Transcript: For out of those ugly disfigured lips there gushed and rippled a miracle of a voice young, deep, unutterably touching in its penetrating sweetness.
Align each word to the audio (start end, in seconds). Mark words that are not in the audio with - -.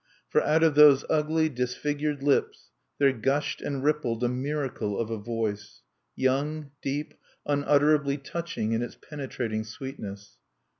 For 0.29 0.41
out 0.41 0.63
of 0.63 0.73
those 0.73 1.05
ugly 1.11 1.47
disfigured 1.47 2.23
lips 2.23 2.71
there 2.97 3.13
gushed 3.13 3.61
and 3.61 3.83
rippled 3.83 4.23
a 4.23 4.27
miracle 4.27 4.99
of 4.99 5.11
a 5.11 5.17
voice 5.19 5.83
young, 6.15 6.71
deep, 6.81 7.13
unutterably 7.45 8.17
touching 8.17 8.71
in 8.71 8.81
its 8.81 8.95
penetrating 8.99 9.63
sweetness. 9.63 10.37